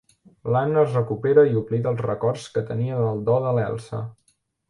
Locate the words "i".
1.49-1.53